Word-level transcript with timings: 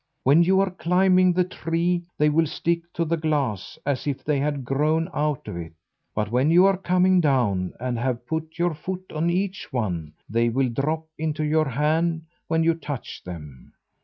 When 0.23 0.41
you 0.41 0.59
are 0.61 0.71
climbing 0.71 1.31
the 1.33 1.43
tree, 1.43 2.05
they 2.17 2.27
will 2.27 2.47
stick 2.47 2.79
to 2.93 3.05
the 3.05 3.17
glass 3.17 3.77
as 3.85 4.07
if 4.07 4.23
they 4.23 4.39
had 4.39 4.65
grown 4.65 5.07
out 5.13 5.47
of 5.47 5.55
it; 5.57 5.73
but 6.15 6.31
when 6.31 6.49
you 6.49 6.65
are 6.65 6.75
coming 6.75 7.19
down, 7.21 7.73
and 7.79 7.99
have 7.99 8.25
put 8.25 8.57
your 8.57 8.73
foot 8.73 9.05
on 9.13 9.29
each 9.29 9.71
one, 9.71 10.13
they 10.27 10.49
will 10.49 10.69
drop 10.69 11.05
into 11.19 11.43
your 11.43 11.65
hand 11.69 12.23
when 12.47 12.63
you 12.63 12.73
touch 12.73 13.21
them. 13.23 13.73